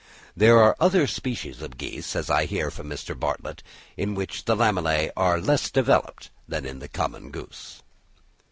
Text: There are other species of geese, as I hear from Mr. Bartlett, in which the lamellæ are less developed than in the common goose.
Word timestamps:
There 0.35 0.57
are 0.57 0.75
other 0.79 1.05
species 1.05 1.61
of 1.61 1.77
geese, 1.77 2.15
as 2.15 2.27
I 2.27 2.45
hear 2.47 2.71
from 2.71 2.89
Mr. 2.89 3.13
Bartlett, 3.15 3.61
in 3.95 4.15
which 4.15 4.45
the 4.45 4.55
lamellæ 4.55 5.11
are 5.15 5.39
less 5.39 5.69
developed 5.69 6.31
than 6.47 6.65
in 6.65 6.79
the 6.79 6.89
common 6.89 7.29
goose. 7.29 7.83